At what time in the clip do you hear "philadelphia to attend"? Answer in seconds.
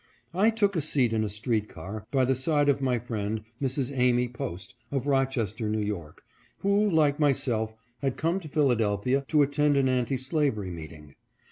8.49-9.77